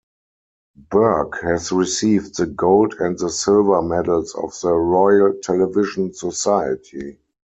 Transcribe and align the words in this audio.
Burke 0.75 1.43
has 1.43 1.71
received 1.71 2.35
the 2.35 2.47
gold 2.47 2.95
and 2.97 3.19
the 3.19 3.29
silver 3.29 3.83
medals 3.83 4.33
of 4.33 4.51
the 4.61 4.73
Royal 4.73 5.35
Television 5.43 6.11
Society. 6.11 7.19